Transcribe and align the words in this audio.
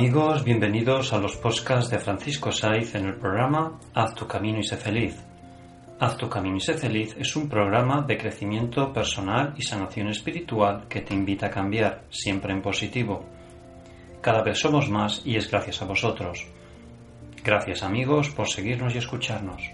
amigos, 0.00 0.44
bienvenidos 0.44 1.12
a 1.12 1.18
los 1.18 1.36
podcasts 1.36 1.90
de 1.90 1.98
Francisco 1.98 2.50
Saiz 2.50 2.94
en 2.94 3.04
el 3.04 3.16
programa 3.16 3.78
Haz 3.92 4.14
tu 4.14 4.26
camino 4.26 4.58
y 4.58 4.62
sé 4.62 4.78
feliz. 4.78 5.22
Haz 5.98 6.16
tu 6.16 6.26
camino 6.26 6.56
y 6.56 6.60
sé 6.60 6.72
feliz 6.72 7.14
es 7.18 7.36
un 7.36 7.50
programa 7.50 8.00
de 8.00 8.16
crecimiento 8.16 8.94
personal 8.94 9.52
y 9.58 9.62
sanación 9.62 10.08
espiritual 10.08 10.88
que 10.88 11.02
te 11.02 11.12
invita 11.12 11.48
a 11.48 11.50
cambiar, 11.50 12.04
siempre 12.08 12.54
en 12.54 12.62
positivo. 12.62 13.26
Cada 14.22 14.42
vez 14.42 14.58
somos 14.58 14.88
más 14.88 15.20
y 15.26 15.36
es 15.36 15.50
gracias 15.50 15.82
a 15.82 15.84
vosotros. 15.84 16.46
Gracias 17.44 17.82
amigos 17.82 18.30
por 18.30 18.48
seguirnos 18.48 18.94
y 18.94 18.98
escucharnos. 18.98 19.70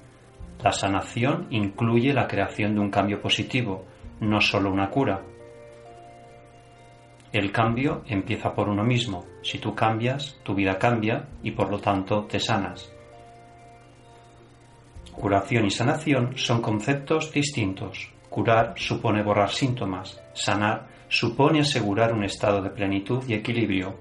la 0.64 0.72
sanación 0.72 1.48
incluye 1.50 2.14
la 2.14 2.26
creación 2.26 2.74
de 2.74 2.80
un 2.80 2.90
cambio 2.90 3.22
positivo, 3.22 3.84
no 4.22 4.40
solo 4.40 4.72
una 4.72 4.90
cura. 4.90 5.22
El 7.34 7.52
cambio 7.52 8.04
empieza 8.08 8.54
por 8.54 8.70
uno 8.70 8.86
mismo. 8.86 9.26
Si 9.44 9.60
tú 9.60 9.76
cambias, 9.76 10.40
tu 10.44 10.56
vida 10.56 10.80
cambia 10.80 11.28
y 11.44 11.52
por 11.52 11.70
lo 11.70 11.80
tanto 11.80 12.24
te 12.24 12.40
sanas. 12.40 12.90
Curación 15.12 15.66
y 15.66 15.70
sanación 15.70 16.38
son 16.38 16.62
conceptos 16.62 17.34
distintos. 17.34 18.14
Curar 18.38 18.76
supone 18.76 19.24
borrar 19.24 19.50
síntomas. 19.50 20.22
Sanar 20.32 20.86
supone 21.10 21.62
asegurar 21.62 22.14
un 22.14 22.24
estado 22.24 22.62
de 22.62 22.70
plenitud 22.70 23.24
y 23.28 23.34
equilibrio 23.34 23.98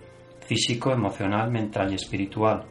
físico, 0.47 0.93
emocional, 0.93 1.51
mental 1.51 1.91
y 1.91 1.95
espiritual. 1.95 2.67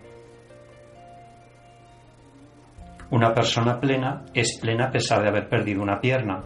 Una 3.09 3.33
persona 3.33 3.79
plena 3.79 4.25
es 4.31 4.59
plena 4.61 4.89
a 4.89 4.91
pesar 4.91 5.23
de 5.23 5.29
haber 5.29 5.49
perdido 5.49 5.81
una 5.81 5.99
pierna. 5.99 6.43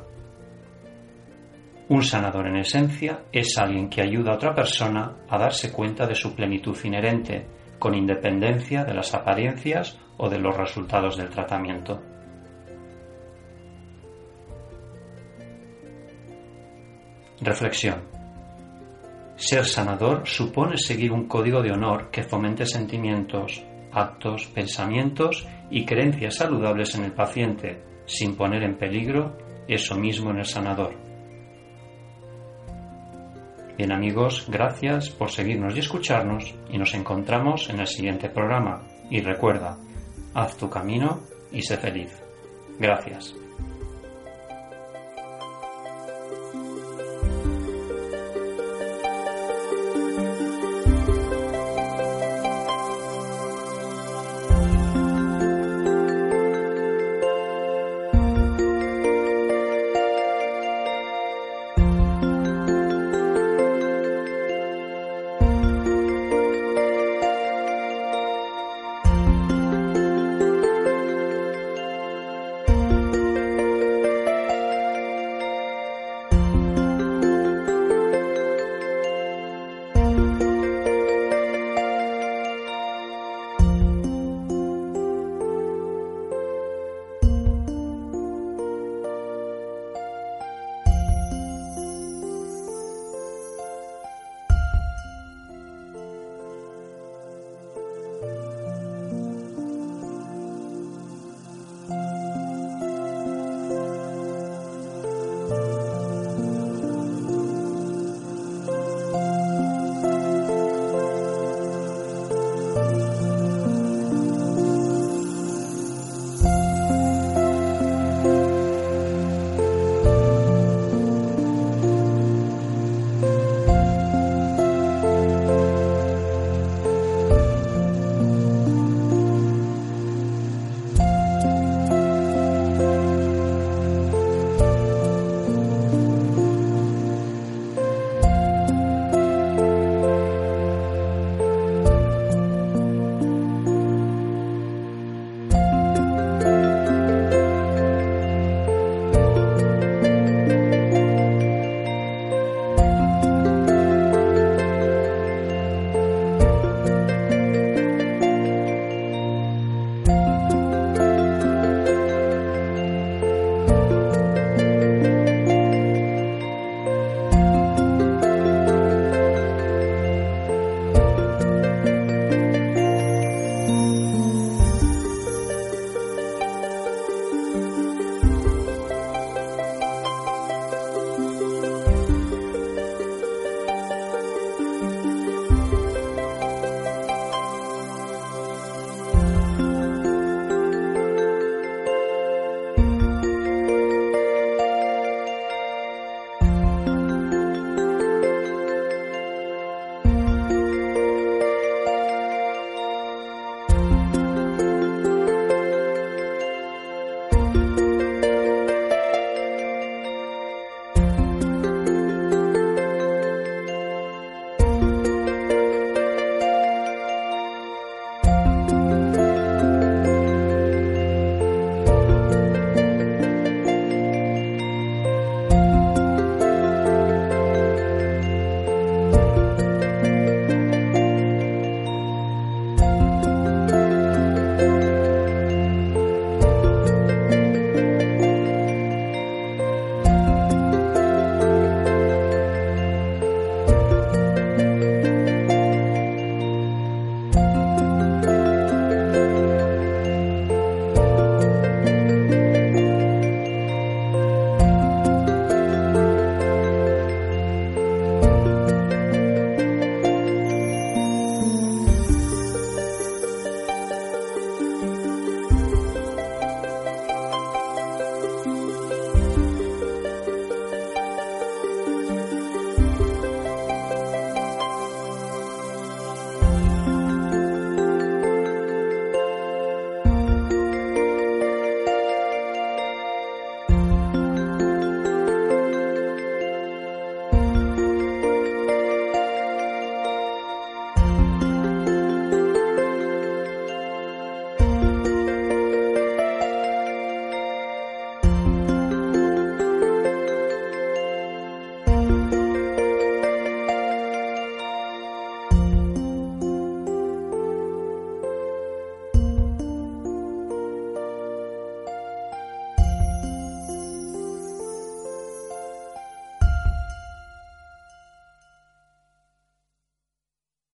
Un 1.90 2.02
sanador 2.02 2.48
en 2.48 2.56
esencia 2.56 3.26
es 3.34 3.58
alguien 3.58 3.90
que 3.90 4.02
ayuda 4.02 4.32
a 4.32 4.36
otra 4.36 4.56
persona 4.56 5.18
a 5.28 5.38
darse 5.38 5.74
cuenta 5.74 6.08
de 6.08 6.16
su 6.16 6.34
plenitud 6.34 6.78
inherente, 6.86 7.46
con 7.78 7.94
independencia 7.94 8.86
de 8.86 8.94
las 8.94 9.14
apariencias 9.14 10.00
o 10.16 10.30
de 10.30 10.40
los 10.40 10.56
resultados 10.56 11.18
del 11.18 11.30
tratamiento. 11.30 12.02
Reflexión. 17.42 18.02
Ser 19.36 19.66
sanador 19.66 20.28
supone 20.28 20.78
seguir 20.78 21.14
un 21.14 21.28
código 21.28 21.62
de 21.62 21.72
honor 21.72 22.10
que 22.12 22.24
fomente 22.24 22.66
sentimientos, 22.66 23.64
actos, 23.94 24.48
pensamientos 24.48 25.48
y 25.72 25.86
creencias 25.86 26.36
saludables 26.36 26.96
en 26.96 27.06
el 27.06 27.14
paciente, 27.14 27.82
sin 28.06 28.36
poner 28.36 28.64
en 28.64 28.78
peligro 28.78 29.38
eso 29.68 29.96
mismo 29.96 30.32
en 30.32 30.40
el 30.40 30.46
sanador. 30.46 30.94
Bien 33.78 33.94
amigos, 33.94 34.46
gracias 34.50 35.10
por 35.10 35.32
seguirnos 35.32 35.74
y 35.78 35.80
escucharnos 35.80 36.54
y 36.70 36.78
nos 36.78 36.94
encontramos 36.94 37.70
en 37.70 37.80
el 37.80 37.88
siguiente 37.88 38.28
programa. 38.28 38.86
Y 39.10 39.22
recuerda, 39.22 39.78
haz 40.34 40.58
tu 40.58 40.70
camino 40.70 41.22
y 41.54 41.62
sé 41.62 41.78
feliz. 41.78 42.12
Gracias. 42.78 43.34